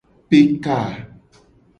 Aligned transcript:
Pe 0.29 0.39
ka. 0.63 0.77